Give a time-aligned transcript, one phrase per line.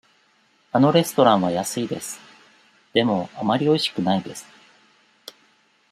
[0.71, 2.19] あのレストランは安いです。
[2.91, 4.47] でも、あまりおいしくないです。